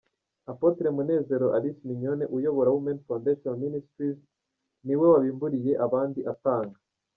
Apôtre 0.51 0.87
Munezero 0.95 1.47
Alice 1.57 1.81
Mignone 1.87 2.25
uyobora 2.35 2.73
Women 2.75 2.97
Foundation 3.07 3.53
Ministries 3.65 4.19
niwe 4.85 5.05
wabimburiye 5.13 5.71
abandi 5.85 6.19
atanga. 6.33 6.77